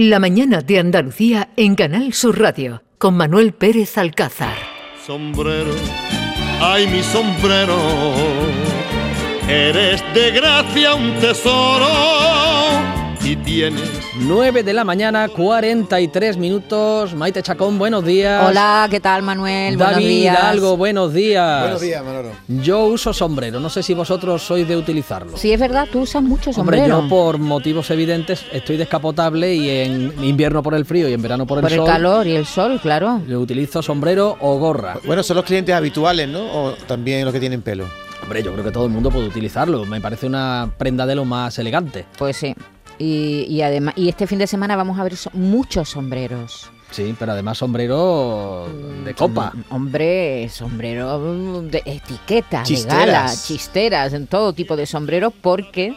La 0.00 0.20
mañana 0.20 0.60
de 0.60 0.78
Andalucía 0.78 1.48
en 1.56 1.74
Canal 1.74 2.12
Sur 2.12 2.38
Radio 2.38 2.84
con 2.98 3.16
Manuel 3.16 3.52
Pérez 3.52 3.98
Alcázar. 3.98 4.56
Sombrero, 5.04 5.72
ay 6.60 6.86
mi 6.86 7.02
sombrero, 7.02 7.76
eres 9.48 10.00
de 10.14 10.30
gracia 10.30 10.94
un 10.94 11.14
tesoro 11.14 11.88
y 13.28 13.36
tienes 13.36 13.82
9 14.20 14.62
de 14.62 14.72
la 14.72 14.84
mañana, 14.84 15.28
43 15.28 16.38
minutos. 16.38 17.14
Maite 17.14 17.42
Chacón, 17.42 17.78
buenos 17.78 18.02
días. 18.02 18.42
Hola, 18.48 18.86
¿qué 18.90 19.00
tal, 19.00 19.22
Manuel? 19.22 19.76
buenos 19.76 19.94
David 19.96 20.08
días. 20.08 20.38
Hidalgo, 20.38 20.76
buenos 20.78 21.12
días. 21.12 21.60
Buenos 21.60 21.80
días, 21.82 22.02
Manolo. 22.02 22.30
Yo 22.48 22.86
uso 22.86 23.12
sombrero, 23.12 23.60
no 23.60 23.68
sé 23.68 23.82
si 23.82 23.92
vosotros 23.92 24.42
sois 24.42 24.66
de 24.66 24.76
utilizarlo. 24.78 25.36
Sí, 25.36 25.52
es 25.52 25.60
verdad, 25.60 25.86
tú 25.92 26.00
usas 26.00 26.22
mucho 26.22 26.50
Hombre, 26.58 26.78
sombrero. 26.78 27.02
yo 27.02 27.08
por 27.10 27.36
motivos 27.38 27.90
evidentes 27.90 28.46
estoy 28.50 28.78
descapotable 28.78 29.54
y 29.54 29.68
en 29.68 30.24
invierno 30.24 30.62
por 30.62 30.74
el 30.74 30.86
frío 30.86 31.06
y 31.08 31.12
en 31.12 31.20
verano 31.20 31.46
por 31.46 31.58
el 31.58 31.62
Por 31.62 31.72
el 31.72 31.78
sol. 31.80 31.86
calor 31.86 32.26
y 32.26 32.32
el 32.34 32.46
sol, 32.46 32.80
claro. 32.80 33.20
Le 33.26 33.36
utilizo 33.36 33.82
sombrero 33.82 34.38
o 34.40 34.56
gorra. 34.58 34.96
Bueno, 35.04 35.22
son 35.22 35.36
los 35.36 35.44
clientes 35.44 35.74
habituales, 35.74 36.28
¿no? 36.28 36.40
O 36.50 36.72
también 36.86 37.26
los 37.26 37.34
que 37.34 37.40
tienen 37.40 37.60
pelo. 37.60 37.84
Hombre, 38.22 38.42
yo 38.42 38.52
creo 38.52 38.64
que 38.64 38.70
todo 38.72 38.84
el 38.86 38.90
mundo 38.90 39.10
puede 39.10 39.26
utilizarlo. 39.28 39.84
Me 39.86 40.00
parece 40.00 40.26
una 40.26 40.70
prenda 40.76 41.06
de 41.06 41.14
lo 41.14 41.24
más 41.24 41.58
elegante. 41.58 42.04
Pues 42.18 42.36
sí. 42.36 42.54
Y, 42.98 43.46
y 43.48 43.62
además, 43.62 43.94
y 43.96 44.08
este 44.08 44.26
fin 44.26 44.38
de 44.38 44.46
semana 44.46 44.74
vamos 44.76 44.98
a 44.98 45.04
ver 45.04 45.16
so- 45.16 45.30
muchos 45.32 45.88
sombreros. 45.90 46.70
Sí, 46.90 47.14
pero 47.18 47.32
además 47.32 47.58
sombrero 47.58 48.66
de 49.04 49.14
copa. 49.14 49.52
Mm, 49.54 49.74
Hombre, 49.74 50.48
sombrero 50.48 51.60
de 51.62 51.82
etiqueta, 51.84 52.62
de 52.66 52.82
gala, 52.82 53.30
chisteras, 53.30 54.14
en 54.14 54.26
todo 54.26 54.52
tipo 54.54 54.74
de 54.74 54.86
sombreros, 54.86 55.32
porque 55.40 55.96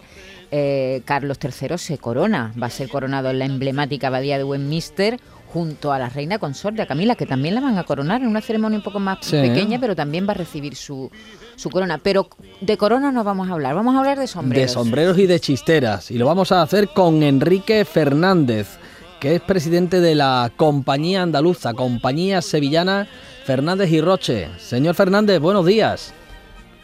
eh, 0.52 1.02
Carlos 1.06 1.38
III 1.42 1.78
se 1.78 1.98
corona. 1.98 2.54
Va 2.62 2.68
a 2.68 2.70
ser 2.70 2.90
coronado 2.90 3.30
en 3.30 3.40
la 3.40 3.46
emblemática 3.46 4.08
abadía 4.08 4.38
de 4.38 4.44
Westminster 4.44 5.20
junto 5.48 5.92
a 5.92 6.00
la 6.00 6.08
reina 6.08 6.40
consorte, 6.40 6.82
a 6.82 6.86
Camila, 6.86 7.16
que 7.16 7.26
también 7.26 7.56
la 7.56 7.62
van 7.62 7.78
a 7.78 7.84
coronar 7.84 8.22
en 8.22 8.28
una 8.28 8.40
ceremonia 8.42 8.78
un 8.78 8.84
poco 8.84 9.00
más 9.00 9.18
Sí. 9.22 9.36
pequeña, 9.42 9.80
pero 9.80 9.96
también 9.96 10.26
va 10.26 10.32
a 10.32 10.36
recibir 10.36 10.76
su, 10.76 11.12
su 11.58 11.70
corona. 11.70 11.98
Pero 11.98 12.30
de 12.62 12.78
corona 12.78 13.12
no 13.12 13.24
vamos 13.26 13.50
a 13.50 13.54
hablar, 13.54 13.76
vamos 13.76 13.96
a 13.96 14.00
hablar 14.00 14.18
de 14.20 14.28
sombreros. 14.28 14.70
De 14.70 14.74
sombreros 14.74 15.18
y 15.18 15.28
de 15.28 15.40
chisteras. 15.42 16.10
Y 16.10 16.18
lo 16.18 16.26
vamos 16.26 16.52
a 16.54 16.62
hacer 16.62 16.88
con 16.90 17.22
Enrique 17.24 17.84
Fernández, 17.84 18.78
que 19.20 19.36
es 19.36 19.42
presidente 19.42 20.00
de 20.00 20.16
la 20.16 20.52
Compañía 20.56 21.22
Andaluza, 21.22 21.74
Compañía 21.74 22.42
Sevillana 22.42 23.08
Fernández 23.46 23.92
y 23.92 24.00
Roche. 24.00 24.48
Señor 24.58 24.96
Fernández, 24.96 25.40
buenos 25.42 25.66
días. 25.66 26.14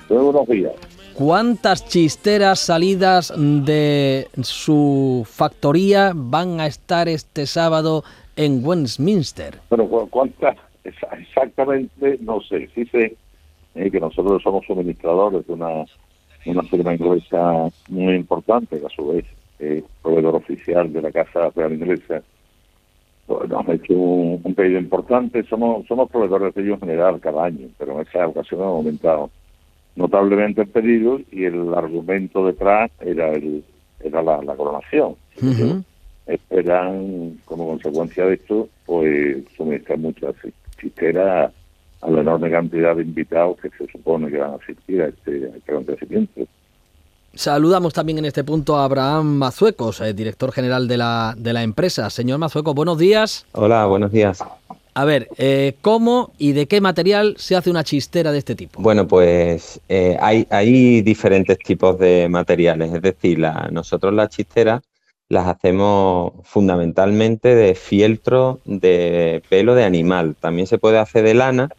Muy 0.10 0.20
buenos 0.23 0.48
días. 0.48 0.73
¿Cuántas 1.18 1.84
chisteras 1.88 2.60
salidas 2.60 3.34
de 3.36 4.28
su 4.44 5.23
factoría 5.28 6.12
van 6.16 6.60
a 6.60 6.68
estar 6.68 7.08
este 7.10 7.48
sábado 7.48 8.04
en 8.36 8.64
Westminster? 8.64 9.58
Bueno, 9.68 9.88
cu- 9.88 10.08
¿cuántas? 10.12 10.56
Exa- 10.84 11.20
Exactamente, 11.20 12.20
no 12.22 12.40
sé. 12.42 12.70
Sí 12.76 12.86
sé 12.86 13.16
eh, 13.73 13.90
que 13.90 14.00
nosotros 14.00 14.44
somos 14.44 14.64
suministradores 14.68 15.48
de 15.48 15.54
una, 15.54 15.86
una 16.45 16.62
firma 16.64 16.94
inglesa 16.94 17.68
muy 17.90 18.14
importante, 18.14 18.80
que 18.80 18.86
a 18.86 18.90
su 18.90 19.08
vez 19.08 19.26
es 19.58 19.84
proveedor 20.04 20.36
oficial 20.36 20.94
de 20.94 21.02
la 21.02 21.12
Casa 21.12 21.50
Real 21.56 21.73
Inglesa. 21.73 22.22
Pues 23.26 23.50
nos 23.50 23.68
hecho 23.70 23.94
un, 23.94 24.40
un 24.44 24.54
pedido 24.54 24.80
importante. 24.80 25.44
Somos 25.50 25.88
somos 25.88 26.12
proveedores 26.12 26.54
de 26.54 26.62
ellos 26.62 26.76
en 26.76 26.82
general 26.90 27.20
cada 27.20 27.45
año, 27.45 27.70
pero 27.80 27.94
en 28.00 28.08
esa 28.08 28.28
ocasión 28.28 28.62
hemos 28.62 28.76
aumentado 28.78 29.32
notablemente 29.98 30.62
el 30.62 30.67
pedido 30.70 31.20
y 31.31 31.44
el 31.44 31.73
argumento 31.73 32.45
detrás 32.45 32.92
era 33.02 33.34
el 33.34 33.64
era 34.00 34.22
la, 34.22 34.42
la 34.44 34.56
coronación. 34.56 35.16
Esperan 36.28 37.39
como 37.45 37.67
consecuencia 37.67 38.26
de 38.26 38.36
esto 38.36 38.70
pues 38.86 39.38
suministrar 39.56 39.98
muchas 39.98 40.36
chisteras 40.80 41.52
a 42.02 42.09
la 42.12 42.22
enorme 42.22 42.52
cantidad 42.52 42.95
de 42.95 43.02
invitados 43.02 43.58
que 43.59 43.70
se 43.70 43.92
supone 43.92 44.30
que 44.30 44.38
van 44.38 44.52
a 44.52 44.56
asistir 44.56 45.02
a 45.02 45.08
este, 45.08 45.45
a 45.45 45.58
este 45.58 45.72
acontecimiento. 45.72 46.42
Saludamos 47.33 47.93
también 47.93 48.20
en 48.20 48.26
este 48.26 48.43
punto 48.43 48.77
a 48.77 48.86
Abraham 48.86 49.38
Mazuecos, 49.38 50.02
eh, 50.02 50.14
director 50.14 50.52
general 50.52 50.88
de 50.88 50.98
la, 50.98 51.36
de 51.38 51.54
la 51.54 51.64
empresa. 51.64 52.10
Señor 52.10 52.39
Mazuecos, 52.39 52.73
buenos 52.73 52.98
días. 52.98 53.45
Hola, 53.54 53.86
buenos 53.86 54.11
días. 54.11 54.43
A 54.98 55.06
ver, 55.06 55.28
eh, 55.38 55.76
¿cómo 55.82 56.34
y 56.40 56.54
de 56.54 56.66
qué 56.68 56.82
material 56.82 57.36
se 57.38 57.56
hace 57.56 57.70
una 57.70 57.84
chistera 57.84 58.32
de 58.32 58.40
este 58.40 58.56
tipo? 58.56 58.82
Bueno, 58.82 59.08
pues 59.08 59.80
eh, 59.88 60.18
hay, 60.20 61.02
diferentes 61.02 61.60
tipos 61.60 62.00
de 62.00 62.28
materiales, 62.28 62.92
es 62.92 63.04
decir, 63.04 63.46
nosotros 63.70 64.12
las 64.16 64.30
chisteras 64.30 64.82
las 65.30 65.46
hacemos 65.46 66.34
fundamentalmente 66.46 67.54
de 67.54 67.76
fieltro 67.76 68.60
de 68.66 69.44
pelo 69.50 69.76
de 69.76 69.84
animal. 69.84 70.36
También 70.40 70.66
se 70.66 70.80
puede 70.80 70.98
hacer 70.98 71.26
de 71.26 71.36
lana, 71.36 71.70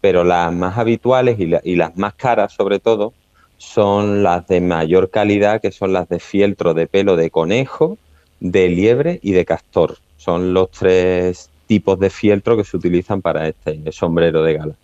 pero 0.00 0.24
las 0.24 0.52
más 0.52 0.76
habituales 0.76 1.38
y, 1.38 1.52
y 1.62 1.76
las 1.76 1.96
más 1.96 2.14
caras 2.14 2.54
sobre 2.54 2.80
todo 2.80 3.12
son 3.56 4.24
las 4.24 4.48
de 4.48 4.60
mayor 4.60 5.10
calidad, 5.10 5.60
que 5.60 5.70
son 5.70 5.92
las 5.92 6.08
de 6.08 6.18
fieltro 6.18 6.74
de 6.74 6.88
pelo 6.88 7.14
de 7.14 7.30
conejo, 7.30 7.98
de 8.40 8.68
liebre 8.68 9.20
y 9.22 9.30
de 9.30 9.44
castor. 9.44 9.98
Son 10.16 10.54
los 10.54 10.72
tres 10.72 11.50
tipos 11.66 11.98
de 11.98 12.10
fieltro 12.10 12.56
que 12.56 12.64
se 12.64 12.76
utilizan 12.76 13.22
para 13.22 13.48
este 13.48 13.80
sombrero 13.92 14.42
de 14.42 14.54
gala. 14.54 14.74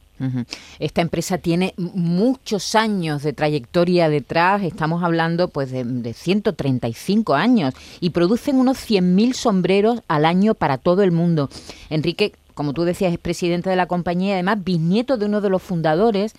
Esta 0.78 1.00
empresa 1.00 1.38
tiene 1.38 1.72
muchos 1.78 2.74
años 2.74 3.22
de 3.22 3.32
trayectoria 3.32 4.10
detrás, 4.10 4.62
estamos 4.62 5.02
hablando 5.02 5.48
pues 5.48 5.70
de, 5.70 5.82
de 5.82 6.12
135 6.12 7.34
años 7.34 7.72
y 8.00 8.10
producen 8.10 8.56
unos 8.56 8.76
100.000 8.78 9.32
sombreros 9.32 10.02
al 10.08 10.26
año 10.26 10.54
para 10.54 10.76
todo 10.76 11.02
el 11.02 11.10
mundo. 11.10 11.48
Enrique, 11.88 12.34
como 12.52 12.74
tú 12.74 12.84
decías, 12.84 13.14
es 13.14 13.18
presidente 13.18 13.70
de 13.70 13.76
la 13.76 13.86
compañía 13.86 14.28
y 14.28 14.32
además 14.32 14.62
bisnieto 14.62 15.16
de 15.16 15.24
uno 15.24 15.40
de 15.40 15.48
los 15.48 15.62
fundadores, 15.62 16.34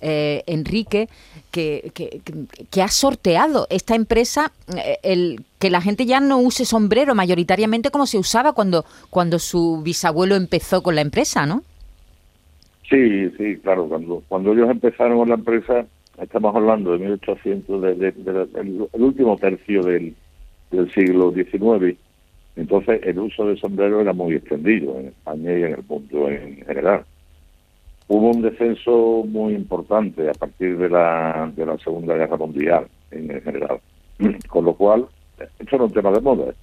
eh, 0.00 0.42
Enrique, 0.46 1.08
que, 1.50 1.90
que- 1.94 2.82
ha 2.82 2.88
sorteado 2.88 3.66
esta 3.70 3.94
empresa 3.94 4.52
eh, 4.76 4.98
el 5.02 5.40
que 5.58 5.70
la 5.70 5.80
gente 5.80 6.04
ya 6.06 6.20
no 6.20 6.38
use 6.38 6.64
sombrero 6.64 7.14
mayoritariamente 7.14 7.90
como 7.90 8.06
se 8.06 8.18
usaba 8.18 8.52
cuando, 8.52 8.84
cuando 9.10 9.38
su 9.38 9.80
bisabuelo 9.82 10.34
empezó 10.36 10.82
con 10.82 10.94
la 10.94 11.00
empresa, 11.00 11.46
¿no? 11.46 11.62
Sí, 12.88 13.30
sí, 13.36 13.56
claro, 13.62 13.88
cuando, 13.88 14.22
cuando 14.28 14.52
ellos 14.52 14.70
empezaron 14.70 15.18
con 15.18 15.28
la 15.28 15.34
empresa, 15.34 15.86
estamos 16.20 16.54
hablando 16.54 16.92
de 16.92 16.98
1800, 16.98 17.82
de, 17.82 17.94
de- 17.96 18.12
de 18.12 18.88
último 18.92 19.36
tercio 19.38 19.82
del, 19.82 20.14
del 20.70 20.92
siglo 20.92 21.32
XIX, 21.32 21.98
entonces 22.54 23.00
el 23.02 23.18
uso 23.18 23.46
de 23.48 23.56
sombrero 23.58 24.00
era 24.00 24.12
muy 24.12 24.34
extendido 24.36 24.98
en 25.00 25.08
España 25.08 25.52
y 25.58 25.62
en 25.64 25.72
el 25.74 25.84
mundo 25.88 26.28
en 26.28 26.64
general. 26.64 27.04
Hubo 28.08 28.30
un 28.30 28.42
descenso 28.42 29.24
muy 29.28 29.54
importante 29.54 30.28
a 30.30 30.32
partir 30.34 30.78
de 30.78 30.88
la, 30.88 31.50
de 31.56 31.66
la 31.66 31.76
Segunda 31.78 32.14
Guerra 32.16 32.36
Mundial 32.36 32.86
en 33.10 33.28
general, 33.42 33.80
con 34.48 34.64
lo 34.64 34.74
cual, 34.74 35.06
esto 35.58 35.76
era 35.76 35.84
un 35.84 35.92
tema 35.92 36.12
de 36.12 36.20
moda. 36.20 36.54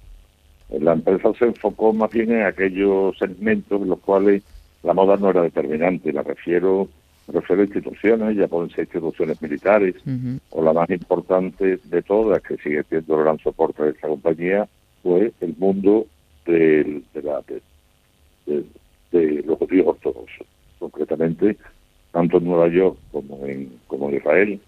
La 0.70 0.94
empresa 0.94 1.32
se 1.38 1.44
enfocó 1.46 1.92
más 1.92 2.10
bien 2.10 2.32
en 2.32 2.42
aquellos 2.44 3.16
segmentos 3.18 3.82
en 3.82 3.88
los 3.90 4.00
cuales 4.00 4.42
la 4.82 4.94
moda 4.94 5.16
no 5.18 5.30
era 5.30 5.42
determinante. 5.42 6.12
La 6.12 6.22
refiero, 6.22 6.88
me 7.28 7.38
refiero 7.40 7.62
a 7.62 7.66
instituciones, 7.66 8.36
ya 8.36 8.48
pueden 8.48 8.70
ser 8.70 8.80
instituciones 8.84 9.40
militares, 9.42 9.94
o 10.50 10.62
la 10.62 10.72
más 10.72 10.88
importante 10.90 11.78
de 11.84 12.02
todas, 12.02 12.42
que 12.42 12.56
sigue 12.56 12.82
siendo 12.84 13.16
el 13.18 13.24
gran 13.24 13.38
soporte 13.38 13.82
de 13.82 13.90
esta 13.90 14.08
compañía, 14.08 14.66
fue 15.02 15.32
el 15.42 15.54
mundo 15.58 16.06
del- 16.46 17.04
de, 17.12 17.22
la- 17.22 17.42
de-. 18.46 18.64
Tanto 22.12 22.38
en 22.38 22.44
Nueva 22.44 22.68
York 22.68 22.96
como 23.10 23.44
en, 23.46 23.72
como 23.88 24.08
en 24.08 24.16
Israel, 24.16 24.60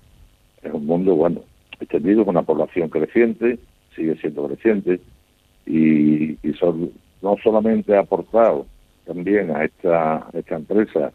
es 0.63 0.73
un 0.73 0.87
mundo, 0.87 1.15
bueno, 1.15 1.43
extendido 1.79 2.25
con 2.25 2.37
una 2.37 2.43
población 2.43 2.89
creciente, 2.89 3.59
sigue 3.95 4.17
siendo 4.17 4.49
creciente, 4.49 5.01
y, 5.65 6.33
y 6.47 6.53
son, 6.59 6.91
no 7.23 7.37
solamente 7.43 7.95
ha 7.97 8.01
aportado 8.01 8.67
también 9.05 9.51
a 9.55 9.65
esta, 9.65 10.27
esta 10.33 10.57
empresa 10.57 11.13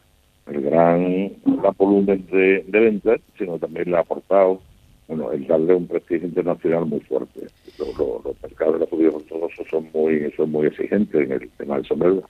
el 0.48 0.62
gran, 0.62 1.34
gran 1.46 1.74
volumen 1.78 2.25
de, 2.31 2.64
ventas, 2.68 3.19
sino 3.38 3.57
también 3.60 3.92
le 3.92 3.98
ha 3.98 4.02
aportado 4.02 4.62
bueno, 5.07 5.31
el 5.31 5.46
darle 5.46 5.75
un 5.75 5.88
prestigio 5.88 6.28
internacional 6.28 6.86
muy 6.86 7.00
fuerte. 7.02 7.42
Los, 7.78 7.98
los- 7.98 8.42
mercados 8.42 8.74
de 8.75 8.80
los 8.80 8.90
judíos 8.90 9.16
ortodoxos 9.16 9.68
son 9.69 9.90
muy, 9.94 10.31
son 10.38 10.52
muy 10.52 10.68
exigentes 10.68 11.22
en 11.22 11.31
el 11.34 11.50
tema 11.57 11.75
del 11.75 11.86
sombrero, 11.86 12.24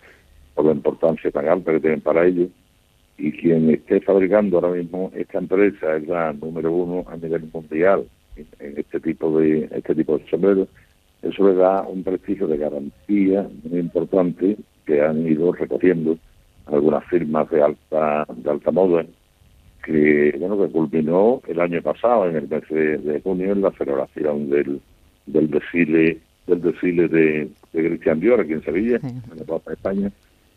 por 0.56 0.66
la 0.66 0.72
importancia 0.74 1.31
tan 1.31 1.48
alta 1.48 1.72
que 1.74 1.80
tienen 1.80 2.01
para 2.01 2.25
ellos. 2.25 2.50
Y 3.21 3.31
quien 3.33 3.69
esté 3.69 4.01
fabricando 4.01 4.57
ahora 4.57 4.75
mismo 4.75 5.12
esta 5.15 5.38
empresa 5.38 5.95
es 5.95 6.07
la 6.07 6.33
número 6.33 6.71
uno 6.71 7.06
a 7.07 7.15
nivel 7.18 7.47
mundial 7.53 8.06
en, 8.35 8.47
en 8.59 8.79
este 8.79 9.00
tipo 9.00 9.39
de 9.39 9.69
este 9.71 9.94
tipo 9.94 10.18
de 10.18 10.27
sombreros. 10.27 10.68
Eso 11.21 11.47
le 11.47 11.53
da 11.53 11.83
un 11.83 12.03
prestigio 12.03 12.47
de 12.47 12.57
garantía 12.57 13.47
muy 13.63 13.79
importante 13.79 14.57
que 14.88 15.01
han 15.01 15.27
ido 15.27 15.51
recogiendo 15.51 16.18
algunas 16.65 17.06
firmas 17.06 17.47
de 17.51 17.62
alta 17.62 18.25
de 18.35 18.50
alta 18.50 18.71
moda 18.71 19.06
que 19.83 20.35
bueno 20.39 20.57
que 20.57 20.71
culminó 20.71 21.41
el 21.47 21.59
año 21.59 21.81
pasado 21.81 22.27
en 22.27 22.35
el 22.35 22.47
mes 22.47 22.63
de, 22.69 22.97
de 22.97 23.21
junio 23.21 23.51
en 23.51 23.62
la 23.62 23.71
celebración 23.71 24.50
del, 24.50 24.81
del 25.27 25.50
desfile 25.50 26.19
del 26.47 26.62
desfile 26.62 27.07
de, 27.07 27.50
de 27.74 27.88
Cristian 27.88 28.19
Dior 28.19 28.41
aquí 28.41 28.53
en 28.53 28.63
Sevilla, 28.63 29.00
en 29.03 29.38
la 29.38 29.45
Plaza 29.45 29.69
de 29.69 29.74
España, 29.75 30.12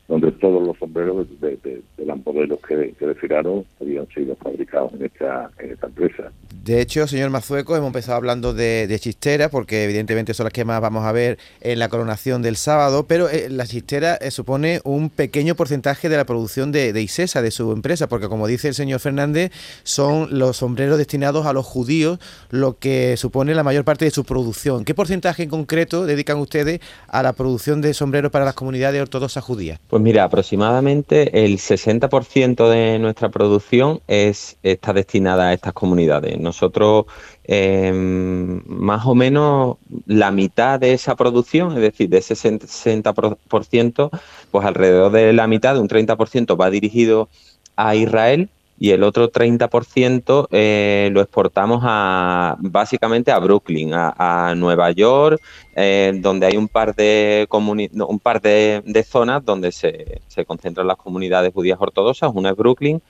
donde 0.08 0.32
todos 0.32 0.66
los 0.66 0.76
sombreros 0.78 1.28
de, 1.40 1.56
de, 1.62 1.82
de 2.04 2.08
las 2.08 2.24
modelos 2.24 2.60
que, 2.60 2.92
que 2.98 3.06
desfilaron 3.06 3.64
habían 3.80 4.06
sido 4.08 4.36
fabricados 4.36 4.92
en 4.94 5.06
esta, 5.06 5.50
en 5.58 5.72
esta 5.72 5.86
empresa. 5.86 6.32
De 6.64 6.80
hecho, 6.80 7.06
señor 7.06 7.28
Mazueco, 7.28 7.76
hemos 7.76 7.88
empezado 7.88 8.16
hablando 8.16 8.54
de, 8.54 8.86
de 8.86 8.98
chisteras, 8.98 9.50
porque 9.50 9.84
evidentemente 9.84 10.32
son 10.32 10.44
las 10.44 10.52
que 10.54 10.64
más 10.64 10.80
vamos 10.80 11.04
a 11.04 11.12
ver 11.12 11.36
en 11.60 11.78
la 11.78 11.90
coronación 11.90 12.40
del 12.40 12.56
sábado, 12.56 13.04
pero 13.06 13.28
eh, 13.28 13.50
la 13.50 13.66
chistera 13.66 14.14
eh, 14.14 14.30
supone 14.30 14.80
un 14.82 15.10
pequeño 15.10 15.56
porcentaje 15.56 16.08
de 16.08 16.16
la 16.16 16.24
producción 16.24 16.72
de, 16.72 16.94
de 16.94 17.02
ISESA, 17.02 17.42
de 17.42 17.50
su 17.50 17.70
empresa, 17.70 18.08
porque 18.08 18.30
como 18.30 18.46
dice 18.46 18.68
el 18.68 18.74
señor 18.74 19.00
Fernández, 19.00 19.52
son 19.82 20.38
los 20.38 20.56
sombreros 20.56 20.96
destinados 20.96 21.44
a 21.44 21.52
los 21.52 21.66
judíos, 21.66 22.18
lo 22.48 22.78
que 22.78 23.18
supone 23.18 23.54
la 23.54 23.62
mayor 23.62 23.84
parte 23.84 24.06
de 24.06 24.10
su 24.10 24.24
producción. 24.24 24.86
¿Qué 24.86 24.94
porcentaje 24.94 25.42
en 25.42 25.50
concreto 25.50 26.06
dedican 26.06 26.38
ustedes 26.38 26.80
a 27.08 27.22
la 27.22 27.34
producción 27.34 27.82
de 27.82 27.92
sombreros 27.92 28.32
para 28.32 28.46
las 28.46 28.54
comunidades 28.54 29.02
ortodoxas 29.02 29.44
judías? 29.44 29.80
Pues 29.86 30.02
mira, 30.02 30.24
aproximadamente 30.24 31.44
el 31.44 31.58
60% 31.58 32.70
de 32.70 32.98
nuestra 32.98 33.28
producción 33.28 34.00
es, 34.08 34.56
está 34.62 34.94
destinada 34.94 35.48
a 35.48 35.52
estas 35.52 35.74
comunidades. 35.74 36.40
Nosotros, 36.54 37.06
eh, 37.42 37.90
más 37.92 39.06
o 39.06 39.16
menos 39.16 39.78
la 40.06 40.30
mitad 40.30 40.78
de 40.78 40.92
esa 40.92 41.16
producción, 41.16 41.72
es 41.72 41.80
decir, 41.80 42.08
de 42.08 42.18
ese 42.18 42.34
60%, 42.34 44.10
pues 44.52 44.66
alrededor 44.66 45.10
de 45.10 45.32
la 45.32 45.48
mitad, 45.48 45.74
de 45.74 45.80
un 45.80 45.88
30%, 45.88 46.56
va 46.60 46.70
dirigido 46.70 47.28
a 47.74 47.96
Israel 47.96 48.50
y 48.78 48.90
el 48.90 49.02
otro 49.02 49.30
30% 49.30 50.48
eh, 50.50 51.08
lo 51.12 51.20
exportamos 51.20 51.80
a 51.84 52.56
básicamente 52.58 53.30
a 53.30 53.38
Brooklyn, 53.38 53.94
a, 53.94 54.14
a 54.48 54.54
Nueva 54.54 54.90
York, 54.90 55.40
eh, 55.76 56.12
donde 56.16 56.46
hay 56.46 56.56
un 56.56 56.68
par 56.68 56.94
de 56.94 57.48
no, 57.92 58.06
un 58.06 58.18
par 58.18 58.40
de, 58.40 58.82
de 58.84 59.02
zonas 59.04 59.44
donde 59.44 59.70
se, 59.72 60.20
se, 60.26 60.44
concentran 60.44 60.86
las 60.86 60.96
comunidades 60.96 61.52
judías 61.52 61.78
ortodoxas. 61.80 62.30
Una 62.34 62.50
es 62.50 62.56
Brooklyn 62.56 63.00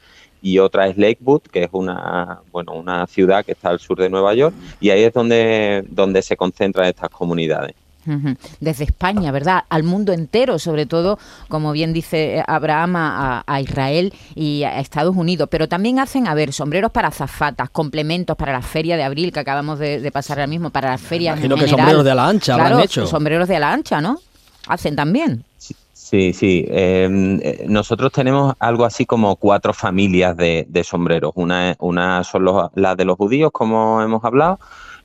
y 0.45 0.59
otra 0.59 0.87
es 0.89 0.99
Lakewood, 0.99 1.41
que 1.51 1.65
es 1.65 1.71
una 1.73 2.41
bueno 2.53 2.73
una 2.73 3.07
ciudad 3.07 3.45
que 3.45 3.53
está 3.53 3.71
al 3.71 3.81
sur 3.81 3.99
de 3.99 4.11
Nueva 4.11 4.35
York, 4.35 4.55
y 4.79 4.91
ahí 4.91 5.03
es 5.03 5.13
donde, 5.13 5.85
donde 5.89 6.21
se 6.21 6.37
concentran 6.37 6.87
estas 6.87 7.09
comunidades 7.09 7.75
desde 8.61 8.85
España, 8.85 9.33
¿verdad? 9.33 9.65
Al 9.69 9.83
mundo 9.83 10.13
entero, 10.13 10.59
sobre 10.59 10.87
todo, 10.87 11.19
como 11.49 11.73
bien 11.73 11.93
dice 11.93 12.45
Abraham, 12.47 12.97
a, 12.97 13.45
a, 13.47 13.61
Israel 13.61 14.13
y 14.35 14.63
a 14.65 14.81
Estados 14.81 15.17
Unidos. 15.17 15.49
Pero 15.51 15.69
también 15.69 15.99
hacen, 15.99 16.27
a 16.27 16.35
ver, 16.35 16.53
sombreros 16.53 16.93
para 16.93 17.11
zafatas, 17.11 17.71
complementos 17.71 18.37
para 18.37 18.53
la 18.53 18.63
feria 18.63 18.97
de 18.97 19.05
abril 19.05 19.33
que 19.33 19.41
acabamos 19.41 19.79
de, 19.79 20.01
de 20.01 20.13
pasar 20.13 20.39
ahora 20.39 20.47
mismo, 20.49 20.71
para 20.71 20.91
las 20.91 21.01
ferias. 21.01 21.37
Imagino 21.37 21.55
en 21.55 21.61
que 21.61 21.67
general. 21.67 21.87
sombreros 21.87 22.05
de 22.05 22.15
la 22.15 22.29
ancha 22.29 22.55
claro, 22.55 22.75
habrán 22.75 22.85
hecho. 22.85 23.07
Sombreros 23.07 23.49
de 23.49 23.59
la 23.59 23.73
ancha, 23.73 24.01
¿no? 24.01 24.19
Hacen 24.67 24.97
también. 24.97 25.45
Sí, 26.05 26.35
sí. 26.35 26.67
Eh, 26.69 27.65
nosotros 27.67 28.13
tenemos 28.13 28.55
algo 28.59 28.85
así 28.85 29.07
como 29.07 29.37
cuatro 29.37 29.73
familias 29.73 30.37
de, 30.37 30.85
sombreros. 30.85 31.33
Una, 31.35 31.77
una 31.79 32.23
son 32.25 32.45
los, 32.45 32.71
las 32.75 32.95
de 32.99 33.07
los 33.07 33.17
judíos, 33.17 33.51
como 33.51 34.03
hemos 34.03 34.23
hablado. 34.23 34.59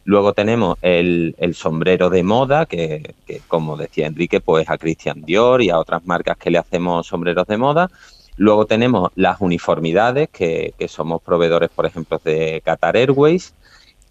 Luego 0.04 0.34
tenemos 0.34 0.78
el, 0.82 1.34
sombrero 1.54 2.10
de 2.10 2.22
moda, 2.24 2.66
que, 2.66 3.16
como 3.48 3.78
decía 3.78 4.08
Enrique, 4.08 4.42
pues 4.42 4.70
a 4.70 4.78
Christian 4.78 5.22
Dior 5.22 5.62
y 5.62 5.70
a 5.70 5.80
otras 5.80 6.06
marcas 6.06 6.36
que 6.38 6.52
le 6.52 6.58
hacemos 6.58 7.08
sombreros 7.08 7.48
de 7.48 7.56
moda. 7.56 7.90
Luego 8.36 8.66
tenemos 8.66 9.10
las 9.16 9.40
uniformidades, 9.40 10.28
que, 10.28 10.74
que 10.78 10.90
somos 10.90 11.22
proveedores, 11.22 11.70
por 11.70 11.86
ejemplo, 11.86 12.20
de 12.22 12.62
Qatar 12.66 12.98
Airways. 12.98 13.54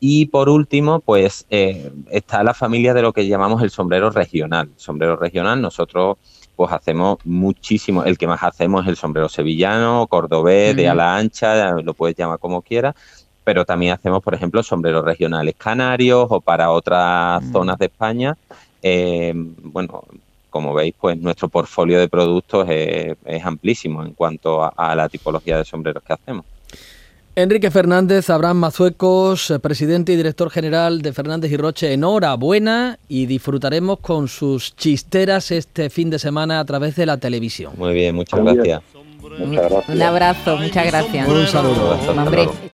Y 0.01 0.27
por 0.27 0.49
último, 0.49 1.01
pues 1.01 1.45
eh, 1.51 1.93
está 2.11 2.43
la 2.43 2.55
familia 2.55 2.95
de 2.95 3.03
lo 3.03 3.13
que 3.13 3.29
llamamos 3.29 3.63
el 3.63 3.69
sombrero 3.69 4.09
regional. 4.09 4.71
Sombrero 4.77 5.17
regional, 5.17 5.61
nosotros 5.61 6.17
pues 6.59 6.73
hacemos 6.73 7.19
muchísimo. 7.25 8.03
El 8.03 8.19
que 8.19 8.27
más 8.27 8.43
hacemos 8.43 8.83
es 8.83 8.89
el 8.89 8.97
sombrero 8.97 9.29
sevillano, 9.29 10.09
cordobés, 10.09 10.73
uh 10.73 10.75
-huh. 10.75 10.77
de 10.77 10.89
ala 10.89 11.17
ancha, 11.17 11.73
lo 11.81 11.95
puedes 11.95 12.17
llamar 12.17 12.41
como 12.41 12.63
quieras 12.63 12.95
pero 13.45 13.65
también 13.65 13.95
hacemos, 13.95 14.23
por 14.23 14.35
ejemplo, 14.35 14.63
sombreros 14.63 15.03
regionales 15.03 15.55
canarios 15.57 16.27
o 16.29 16.39
para 16.39 16.71
otras 16.71 17.43
zonas 17.51 17.79
de 17.79 17.87
España. 17.87 18.37
Eh, 18.83 19.33
bueno, 19.35 20.05
como 20.51 20.75
veis, 20.75 20.95
pues 21.01 21.17
nuestro 21.19 21.49
portfolio 21.49 21.99
de 21.99 22.09
productos 22.09 22.69
es, 22.69 23.17
es 23.25 23.47
amplísimo 23.47 24.03
en 24.05 24.13
cuanto 24.13 24.63
a, 24.63 24.69
a, 24.77 24.95
la 24.95 25.09
tipología 25.09 25.57
de 25.57 25.65
sombreros 25.65 26.03
que 26.03 26.13
hacemos. 26.13 26.45
Enrique 27.39 27.71
Fernández, 27.71 28.31
Abraham 28.31 28.57
Mazuecos, 28.57 29.55
presidente 29.63 30.13
y 30.13 30.17
director 30.17 30.51
general 30.51 31.03
de 31.03 31.13
Fernández 31.13 31.53
y 31.53 31.57
Roche, 31.57 31.93
enhorabuena 31.93 32.99
y 33.07 33.27
disfrutaremos 33.27 34.01
con 34.01 34.27
sus 34.27 34.75
chisteras 34.75 35.53
este 35.53 35.89
fin 35.89 36.11
de 36.11 36.19
semana 36.19 36.59
a 36.59 36.65
través 36.65 36.97
de 36.97 37.07
la 37.07 37.19
televisión. 37.19 37.75
Muy 37.77 37.95
bien, 37.95 38.17
muchas 38.17 38.43
gracias. 38.43 38.83
Muchas 39.23 39.71
gracias. 39.71 39.89
Un 39.89 40.03
abrazo, 40.03 40.57
muchas 40.57 40.87
gracias. 40.87 41.29
Un 41.29 41.47
saludo. 41.47 41.97
Un 42.11 42.19
abrazo, 42.19 42.55